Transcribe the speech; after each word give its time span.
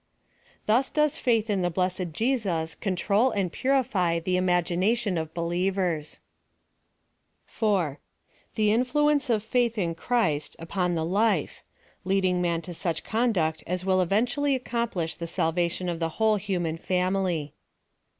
Thus 0.65 0.89
does 0.89 1.19
faith 1.19 1.47
in 1.47 1.61
the 1.61 1.69
blessed 1.69 2.11
Jesus 2.11 2.73
control 2.73 3.29
and 3.29 3.51
purify 3.51 4.17
the 4.19 4.35
imagination 4.35 5.15
of 5.15 5.31
believers. 5.35 6.21
PLAN 7.45 7.45
OF 7.45 7.51
SALVATION. 7.51 7.51
2J3 7.51 7.59
4. 7.59 7.99
The 8.55 8.71
influence 8.71 9.29
of 9.29 9.43
faith 9.43 9.77
in 9.77 9.93
chhist 9.93 10.55
upon 10.57 10.95
the 10.95 11.05
life: 11.05 11.61
leading 12.03 12.41
man 12.41 12.63
to 12.63 12.73
such 12.73 13.03
conduct 13.03 13.63
as 13.67 13.85
will 13.85 14.01
eventually 14.01 14.55
accomplish 14.55 15.13
the 15.13 15.27
salvation 15.27 15.87
of 15.87 15.99
the 15.99 16.09
whole 16.17 16.37
human 16.37 16.77
family. 16.77 17.53